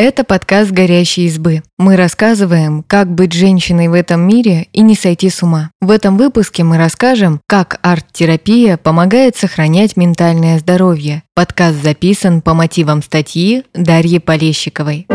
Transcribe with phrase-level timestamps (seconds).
[0.00, 1.64] Это подкаст «Горящие избы».
[1.76, 5.72] Мы рассказываем, как быть женщиной в этом мире и не сойти с ума.
[5.80, 11.24] В этом выпуске мы расскажем, как арт-терапия помогает сохранять ментальное здоровье.
[11.34, 15.08] Подкаст записан по мотивам статьи Дарьи Полещиковой.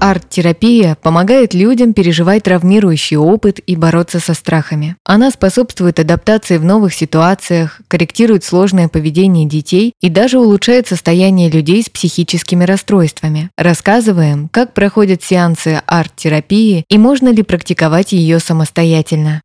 [0.00, 4.96] Арт-терапия помогает людям переживать травмирующий опыт и бороться со страхами.
[5.04, 11.82] Она способствует адаптации в новых ситуациях, корректирует сложное поведение детей и даже улучшает состояние людей
[11.82, 13.50] с психическими расстройствами.
[13.56, 19.40] Рассказываем, как проходят сеансы арт-терапии и можно ли практиковать ее самостоятельно.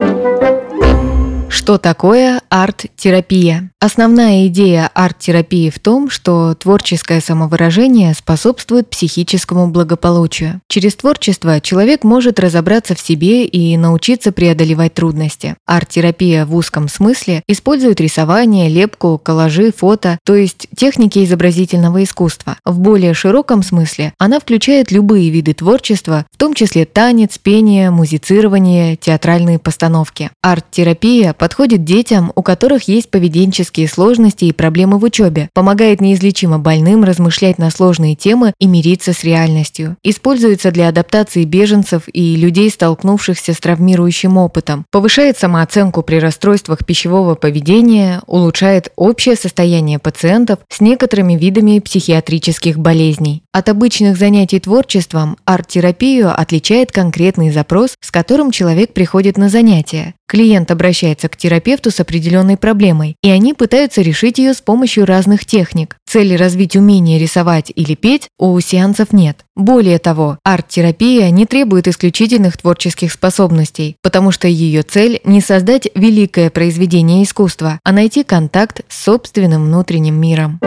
[1.52, 3.72] Что такое арт-терапия?
[3.82, 10.62] Основная идея арт-терапии в том, что творческое самовыражение способствует психическому благополучию.
[10.70, 15.58] Через творчество человек может разобраться в себе и научиться преодолевать трудности.
[15.66, 22.56] Арт-терапия в узком смысле использует рисование, лепку, коллажи, фото, то есть техники изобразительного искусства.
[22.64, 28.96] В более широком смысле она включает любые виды творчества, в том числе танец, пение, музицирование,
[28.96, 30.32] театральные постановки.
[30.42, 37.04] Арт-терапия подходит детям, у которых есть поведенческие сложности и проблемы в учебе, помогает неизлечимо больным
[37.04, 39.98] размышлять на сложные темы и мириться с реальностью.
[40.04, 47.34] Используется для адаптации беженцев и людей, столкнувшихся с травмирующим опытом, повышает самооценку при расстройствах пищевого
[47.34, 53.42] поведения, улучшает общее состояние пациентов с некоторыми видами психиатрических болезней.
[53.52, 60.14] От обычных занятий творчеством арт-терапию отличает конкретный запрос, с которым человек приходит на занятия.
[60.28, 65.46] Клиент обращается к терапевту с определенной проблемой, и они пытаются решить ее с помощью разных
[65.46, 65.98] техник.
[66.08, 69.46] Цели развить умение рисовать или петь у сеансов нет.
[69.56, 76.50] Более того, арт-терапия не требует исключительных творческих способностей, потому что ее цель не создать великое
[76.50, 80.60] произведение искусства, а найти контакт с собственным внутренним миром.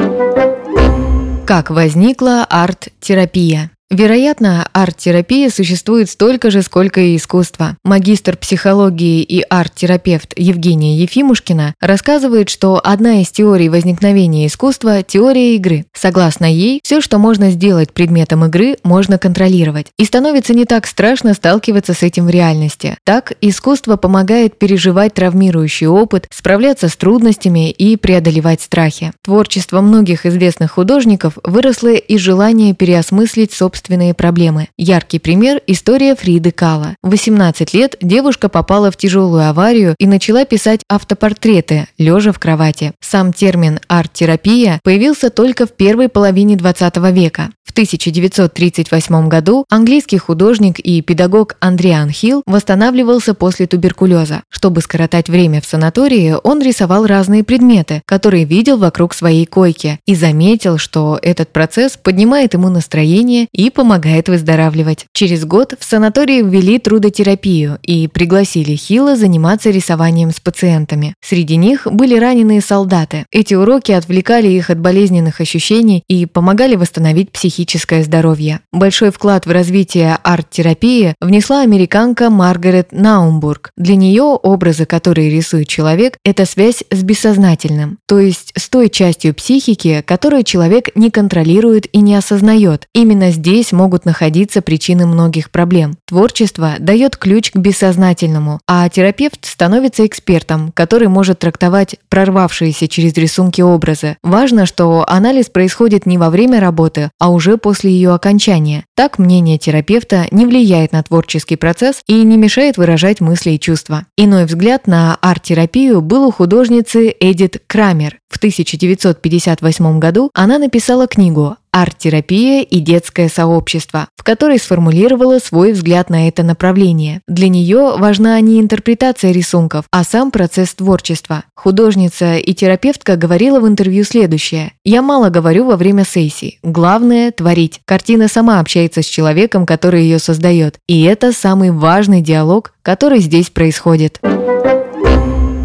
[1.46, 3.70] Как возникла арт-терапия?
[3.90, 7.76] Вероятно, арт-терапия существует столько же, сколько и искусство.
[7.84, 15.84] Магистр психологии и арт-терапевт Евгения Ефимушкина рассказывает, что одна из теорий возникновения искусства– теория игры.
[15.92, 19.88] Согласно ей, все, что можно сделать предметом игры, можно контролировать.
[19.98, 22.96] И становится не так страшно сталкиваться с этим в реальности.
[23.04, 29.12] Так, искусство помогает переживать травмирующий опыт, справляться с трудностями и преодолевать страхи.
[29.22, 34.68] Творчество многих известных художников выросло из желания переосмыслить собственность собственные проблемы.
[34.78, 36.94] Яркий пример– история Фриды Кала.
[37.02, 42.92] В 18 лет девушка попала в тяжелую аварию и начала писать автопортреты, лежа в кровати.
[43.00, 47.50] Сам термин «арт-терапия» появился только в первой половине 20 века.
[47.74, 54.44] В 1938 году английский художник и педагог Андриан Хилл восстанавливался после туберкулеза.
[54.48, 60.14] Чтобы скоротать время в санатории, он рисовал разные предметы, которые видел вокруг своей койки, и
[60.14, 65.06] заметил, что этот процесс поднимает ему настроение и помогает выздоравливать.
[65.12, 71.14] Через год в санатории ввели трудотерапию и пригласили Хилла заниматься рисованием с пациентами.
[71.20, 73.26] Среди них были раненые солдаты.
[73.32, 77.63] Эти уроки отвлекали их от болезненных ощущений и помогали восстановить психическое
[78.02, 78.60] здоровье.
[78.72, 83.70] Большой вклад в развитие арт-терапии внесла американка Маргарет Наумбург.
[83.76, 89.34] Для нее образы, которые рисует человек, это связь с бессознательным, то есть с той частью
[89.34, 92.86] психики, которую человек не контролирует и не осознает.
[92.94, 95.98] Именно Здесь могут находиться причины многих проблем.
[96.06, 103.60] Творчество дает ключ к бессознательному, а терапевт становится экспертом, который может трактовать прорвавшиеся через рисунки
[103.60, 104.16] образы.
[104.22, 108.84] Важно, что анализ происходит не во время работы, а уже после ее окончания.
[108.94, 114.06] Так мнение терапевта не влияет на творческий процесс и не мешает выражать мысли и чувства.
[114.16, 118.18] Иной взгляд на арт-терапию был у художницы Эдит Крамер.
[118.28, 126.08] В 1958 году она написала книгу арт-терапия и детское сообщество, в которой сформулировала свой взгляд
[126.08, 127.20] на это направление.
[127.26, 131.42] Для нее важна не интерпретация рисунков, а сам процесс творчества.
[131.56, 134.72] Художница и терапевтка говорила в интервью следующее.
[134.84, 136.60] «Я мало говорю во время сессий.
[136.62, 137.80] Главное– творить.
[137.84, 140.78] Картина сама общается с человеком, который ее создает.
[140.86, 144.20] И это самый важный диалог, который здесь происходит».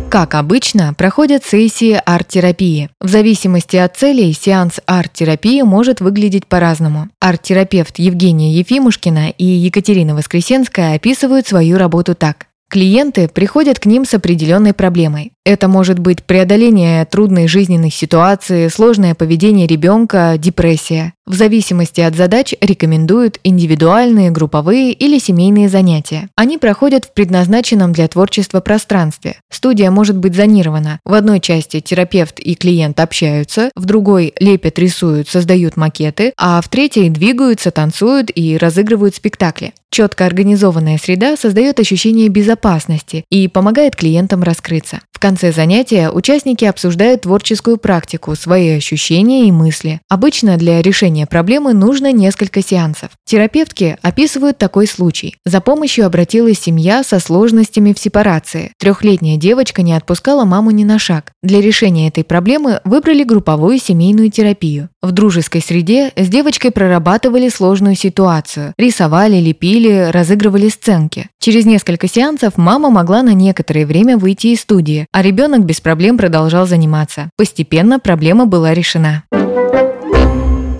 [0.10, 2.90] Как обычно, проходят сессии арт-терапии.
[3.00, 7.10] В зависимости от целей сеанс арт-терапии может выглядеть по-разному.
[7.22, 12.48] Арт-терапевт Евгения Ефимушкина и Екатерина Воскресенская описывают свою работу так.
[12.72, 15.32] Клиенты приходят к ним с определенной проблемой.
[15.50, 21.14] Это может быть преодоление трудной жизненной ситуации, сложное поведение ребенка, депрессия.
[21.26, 26.30] В зависимости от задач рекомендуют индивидуальные, групповые или семейные занятия.
[26.36, 29.38] Они проходят в предназначенном для творчества пространстве.
[29.52, 31.00] Студия может быть зонирована.
[31.04, 36.70] В одной части терапевт и клиент общаются, в другой лепят, рисуют, создают макеты, а в
[36.70, 39.74] третьей двигаются, танцуют и разыгрывают спектакли.
[39.92, 45.00] Четко организованная среда создает ощущение безопасности и помогает клиентам раскрыться.
[45.20, 50.00] В конце занятия участники обсуждают творческую практику, свои ощущения и мысли.
[50.08, 53.10] Обычно для решения проблемы нужно несколько сеансов.
[53.26, 55.36] Терапевтки описывают такой случай.
[55.44, 58.72] За помощью обратилась семья со сложностями в сепарации.
[58.80, 61.34] Трехлетняя девочка не отпускала маму ни на шаг.
[61.44, 64.88] Для решения этой проблемы выбрали групповую семейную терапию.
[65.02, 71.30] В дружеской среде с девочкой прорабатывали сложную ситуацию, рисовали, лепили, или разыгрывали сценки.
[71.40, 76.18] Через несколько сеансов мама могла на некоторое время выйти из студии, а ребенок без проблем
[76.18, 77.30] продолжал заниматься.
[77.38, 79.24] Постепенно проблема была решена.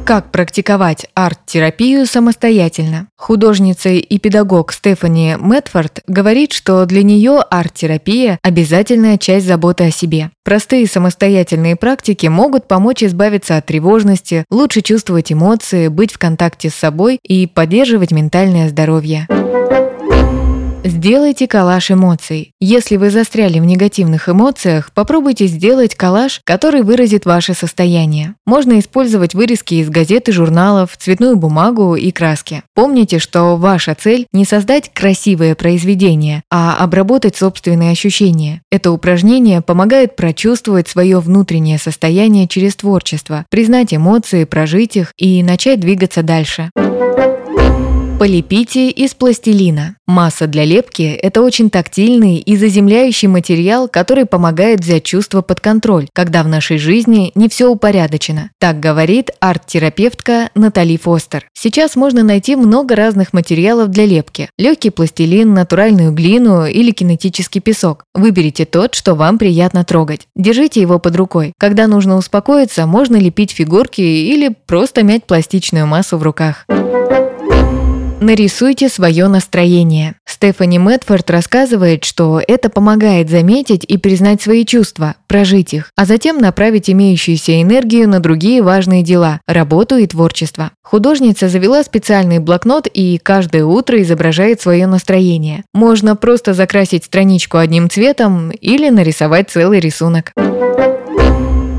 [0.10, 3.10] Как практиковать арт-терапию самостоятельно?
[3.16, 10.32] Художница и педагог Стефани Мэтфорд говорит, что для нее арт-терапия– обязательная часть заботы о себе.
[10.44, 16.74] Простые самостоятельные практики могут помочь избавиться от тревожности, лучше чувствовать эмоции, быть в контакте с
[16.74, 19.28] собой и поддерживать ментальное здоровье.
[20.84, 22.54] Сделайте коллаж эмоций.
[22.62, 28.36] Если вы застряли в негативных эмоциях, попробуйте сделать коллаж, который выразит ваше состояние.
[28.46, 32.64] Можно использовать вырезки из газет и журналов, цветную бумагу и краски.
[32.76, 38.62] Помните, что ваша цель не создать красивое произведение, а обработать собственные ощущения.
[38.72, 45.82] Это упражнение помогает прочувствовать свое внутреннее состояние через творчество, признать эмоции, прожить их и начать
[45.82, 46.72] двигаться дальше.
[48.20, 49.96] Полепите из пластилина.
[50.06, 56.10] Масса для лепки– это очень тактильный и заземляющий материал, который помогает взять чувство под контроль,
[56.12, 58.50] когда в нашей жизни не все упорядочено.
[58.60, 61.46] Так говорит арт-терапевтка Натали Фостер.
[61.54, 64.50] Сейчас можно найти много разных материалов для лепки.
[64.58, 68.04] Легкий пластилин, натуральную глину или кинетический песок.
[68.14, 70.28] Выберите тот, что вам приятно трогать.
[70.36, 71.54] Держите его под рукой.
[71.58, 76.66] Когда нужно успокоиться, можно лепить фигурки или просто мять пластичную массу в руках.
[78.22, 80.16] Нарисуйте свое настроение.
[80.26, 86.38] Стефани Мэтфорд рассказывает, что это помогает заметить и признать свои чувства, прожить их, а затем
[86.38, 90.72] направить имеющуюся энергию на другие важные дела– работу и творчество.
[90.84, 95.64] Художница завела специальный блокнот и каждое утро изображает свое настроение.
[95.74, 100.34] Можно просто закрасить страничку одним цветом или нарисовать целый рисунок.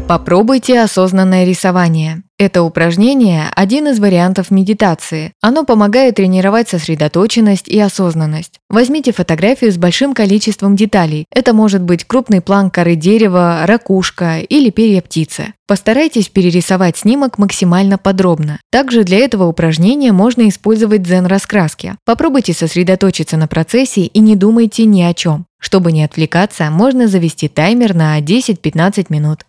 [0.08, 2.22] Попробуйте осознанное рисование.
[2.40, 5.34] Это упражнение– один из вариантов медитации.
[5.42, 8.60] Оно помогает тренировать сосредоточенность и осознанность.
[8.70, 11.26] Возьмите фотографию с большим количеством деталей.
[11.31, 15.52] Это может быть крупный план коры дерева, ракушка или перья птицы.
[15.69, 18.58] Постарайтесь перерисовать снимок максимально подробно.
[18.72, 21.96] Также для этого упражнения можно использовать дзен-раскраски.
[22.06, 25.44] Попробуйте сосредоточиться на процессе и не думайте ни о чем.
[25.58, 29.44] Чтобы не отвлекаться, можно завести таймер на 10-15 минут.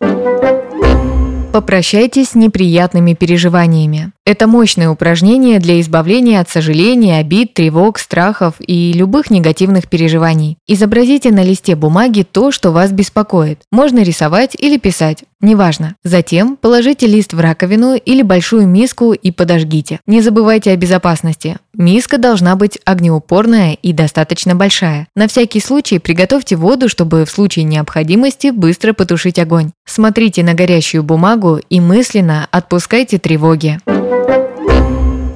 [1.52, 4.12] Попрощайтесь с неприятными переживаниями.
[4.24, 10.56] Это мощное упражнение для избавления от сожалений, обид, тревог, страхов и любых негативных переживаний.
[10.66, 13.60] Изобразите на листе бумаги то, что вас беспокоит.
[13.70, 15.24] Можно рисовать или писать.
[15.42, 15.96] Неважно.
[16.04, 19.98] Затем положите лист в раковину или большую миску и подожгите.
[20.06, 21.56] Не забывайте о безопасности.
[21.74, 25.08] Миска должна быть огнеупорная и достаточно большая.
[25.16, 29.72] На всякий случай приготовьте воду, чтобы в случае необходимости быстро потушить огонь.
[29.84, 33.80] Смотрите на горящую бумагу и мысленно отпускайте тревоги.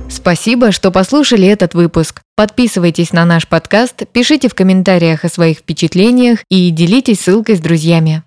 [0.09, 2.23] Спасибо, что послушали этот выпуск.
[2.37, 8.23] Подписывайтесь на наш подкаст, пишите в комментариях о своих впечатлениях и делитесь ссылкой с друзьями.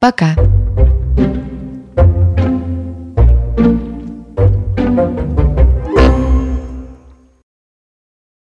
[0.00, 0.34] Пока!